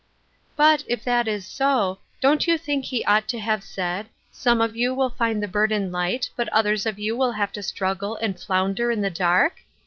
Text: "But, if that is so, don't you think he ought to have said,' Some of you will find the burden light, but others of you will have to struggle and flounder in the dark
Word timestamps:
"But, 0.55 0.83
if 0.87 1.03
that 1.03 1.27
is 1.27 1.45
so, 1.45 1.99
don't 2.21 2.47
you 2.47 2.57
think 2.57 2.85
he 2.85 3.05
ought 3.05 3.27
to 3.27 3.39
have 3.39 3.63
said,' 3.63 4.07
Some 4.31 4.59
of 4.59 4.75
you 4.75 4.95
will 4.95 5.11
find 5.11 5.43
the 5.43 5.47
burden 5.47 5.91
light, 5.91 6.27
but 6.35 6.49
others 6.49 6.87
of 6.87 6.97
you 6.97 7.15
will 7.15 7.33
have 7.33 7.51
to 7.51 7.61
struggle 7.61 8.15
and 8.15 8.39
flounder 8.39 8.89
in 8.89 9.01
the 9.01 9.11
dark 9.11 9.59